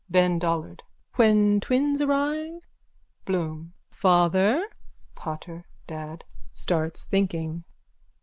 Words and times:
BEN 0.09 0.39
DOLLARD: 0.39 0.81
When 1.17 1.59
twins 1.59 2.01
arrive? 2.01 2.67
BLOOM: 3.25 3.73
Father 3.91 4.67
(pater, 5.13 5.67
dad) 5.85 6.23
starts 6.55 7.03
thinking. 7.03 7.63